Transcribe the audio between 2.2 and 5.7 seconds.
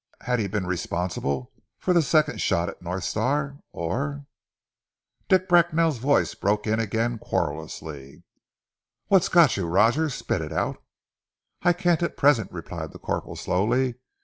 shot at North Star? Or Dick